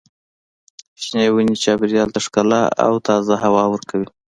[1.03, 4.07] شنې ونې چاپېریال ته ښکلا او تازه هوا ورکوي.